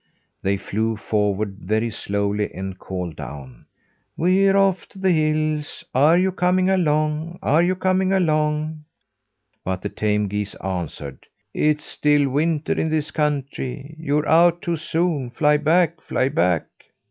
[0.41, 3.67] They flew forward very slowly and called down:
[4.17, 5.83] "We're off to the hills.
[5.93, 7.37] Are you coming along?
[7.43, 8.85] Are you coming along?"
[9.63, 13.93] But the tame geese answered: "It's still winter in this country.
[13.99, 15.29] You're out too soon.
[15.29, 16.01] Fly back!
[16.01, 16.63] Fly back!"